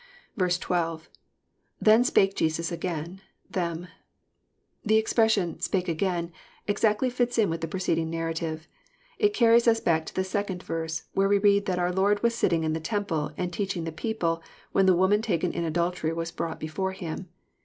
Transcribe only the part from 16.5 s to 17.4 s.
before Him.